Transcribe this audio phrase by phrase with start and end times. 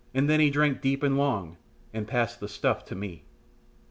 [0.13, 1.57] Then he drank deep and long,
[1.93, 3.23] and, passed the stuff to me.